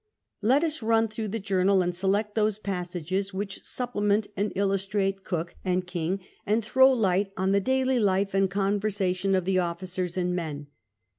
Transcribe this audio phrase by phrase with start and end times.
[0.41, 5.53] Let us run through the journal and select those passages which supplement and illustrate Cook
[5.63, 10.35] and King, and throw light on the daily life and conversation of the officers and
[10.35, 10.69] men.